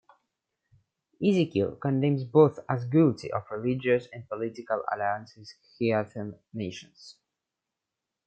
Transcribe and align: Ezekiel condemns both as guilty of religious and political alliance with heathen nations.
Ezekiel 1.23 1.75
condemns 1.79 2.23
both 2.23 2.57
as 2.67 2.85
guilty 2.85 3.31
of 3.31 3.43
religious 3.51 4.07
and 4.11 4.27
political 4.27 4.83
alliance 4.91 5.35
with 5.37 5.53
heathen 5.77 6.39
nations. 6.51 7.17